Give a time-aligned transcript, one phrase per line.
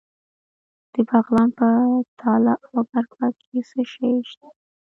[0.93, 1.67] د بغلان په
[2.21, 4.47] تاله او برفک کې څه شی شته؟